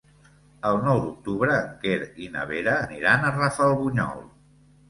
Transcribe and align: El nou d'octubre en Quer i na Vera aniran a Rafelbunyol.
El 0.69 0.77
nou 0.85 1.01
d'octubre 1.03 1.53
en 1.57 1.69
Quer 1.83 1.99
i 2.23 2.31
na 2.37 2.47
Vera 2.53 2.75
aniran 2.89 3.29
a 3.29 3.33
Rafelbunyol. 3.37 4.29